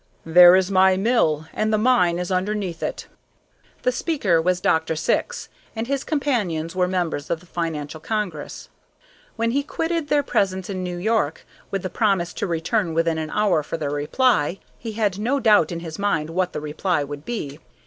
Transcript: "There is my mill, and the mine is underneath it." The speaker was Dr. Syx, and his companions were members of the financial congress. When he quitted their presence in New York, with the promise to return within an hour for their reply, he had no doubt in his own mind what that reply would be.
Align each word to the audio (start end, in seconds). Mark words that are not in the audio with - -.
"There 0.25 0.55
is 0.55 0.71
my 0.71 0.97
mill, 0.97 1.47
and 1.53 1.71
the 1.71 1.77
mine 1.77 2.17
is 2.17 2.31
underneath 2.31 2.81
it." 2.81 3.05
The 3.83 3.91
speaker 3.91 4.41
was 4.41 4.59
Dr. 4.59 4.95
Syx, 4.95 5.47
and 5.75 5.85
his 5.85 6.03
companions 6.03 6.75
were 6.75 6.87
members 6.87 7.29
of 7.29 7.39
the 7.39 7.45
financial 7.45 7.99
congress. 7.99 8.67
When 9.35 9.51
he 9.51 9.61
quitted 9.61 10.07
their 10.07 10.23
presence 10.23 10.71
in 10.71 10.81
New 10.83 10.97
York, 10.97 11.45
with 11.69 11.83
the 11.83 11.89
promise 11.91 12.33
to 12.41 12.47
return 12.47 12.95
within 12.95 13.19
an 13.19 13.29
hour 13.29 13.61
for 13.61 13.77
their 13.77 13.91
reply, 13.91 14.57
he 14.79 14.93
had 14.93 15.19
no 15.19 15.39
doubt 15.39 15.71
in 15.71 15.81
his 15.81 15.99
own 15.99 16.01
mind 16.01 16.29
what 16.31 16.53
that 16.53 16.61
reply 16.61 17.03
would 17.03 17.23
be. 17.23 17.59